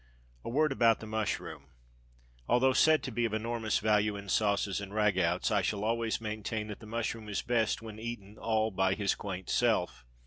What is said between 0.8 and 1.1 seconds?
the